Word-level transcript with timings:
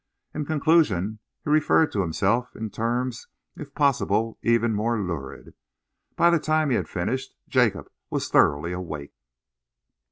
In 0.33 0.45
conclusion, 0.45 1.19
he 1.43 1.51
referred 1.51 1.91
to 1.91 2.01
himself 2.01 2.55
in 2.55 2.71
terms, 2.71 3.27
if 3.55 3.75
possible, 3.75 4.39
even 4.41 4.73
more 4.73 4.99
lurid. 4.99 5.53
By 6.15 6.31
the 6.31 6.39
time 6.39 6.71
he 6.71 6.75
had 6.75 6.89
finished, 6.89 7.35
Jacob 7.47 7.87
was 8.09 8.27
thoroughly 8.27 8.71
awake. 8.71 9.13